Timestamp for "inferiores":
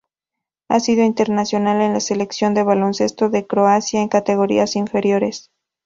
4.75-5.51